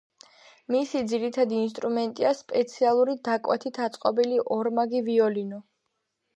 [0.75, 5.65] მისი ძირითადი ინსტრუმენტია სპეციალური დაკვეთით აწყობილი ორმაგი ვიოლინო.